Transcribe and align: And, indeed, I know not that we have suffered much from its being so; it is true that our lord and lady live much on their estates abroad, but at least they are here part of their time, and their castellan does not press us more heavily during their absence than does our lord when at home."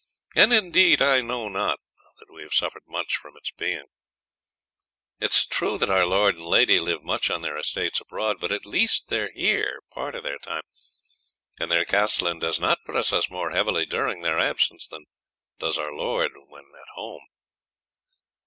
And, 0.35 0.51
indeed, 0.51 0.99
I 0.99 1.21
know 1.21 1.47
not 1.47 1.79
that 2.17 2.33
we 2.33 2.41
have 2.41 2.55
suffered 2.55 2.81
much 2.87 3.17
from 3.17 3.37
its 3.37 3.51
being 3.51 3.83
so; 5.19 5.25
it 5.27 5.31
is 5.31 5.45
true 5.45 5.77
that 5.77 5.91
our 5.91 6.07
lord 6.07 6.33
and 6.33 6.43
lady 6.43 6.79
live 6.79 7.03
much 7.03 7.29
on 7.29 7.43
their 7.43 7.55
estates 7.55 8.01
abroad, 8.01 8.37
but 8.39 8.51
at 8.51 8.65
least 8.65 9.09
they 9.09 9.19
are 9.19 9.31
here 9.31 9.83
part 9.91 10.15
of 10.15 10.23
their 10.23 10.39
time, 10.39 10.63
and 11.59 11.69
their 11.71 11.85
castellan 11.85 12.39
does 12.39 12.59
not 12.59 12.83
press 12.83 13.13
us 13.13 13.29
more 13.29 13.51
heavily 13.51 13.85
during 13.85 14.23
their 14.23 14.39
absence 14.39 14.87
than 14.87 15.05
does 15.59 15.77
our 15.77 15.93
lord 15.93 16.31
when 16.47 16.63
at 16.75 16.89
home." 16.95 17.21